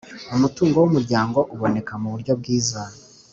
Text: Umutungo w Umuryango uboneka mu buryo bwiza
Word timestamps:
Umutungo 0.35 0.75
w 0.79 0.85
Umuryango 0.89 1.39
uboneka 1.53 1.93
mu 2.01 2.07
buryo 2.13 2.33
bwiza 2.39 2.81